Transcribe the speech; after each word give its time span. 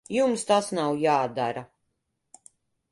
Jums 0.15 0.45
tas 0.51 0.69
nav 0.79 0.97
jādara. 1.03 1.65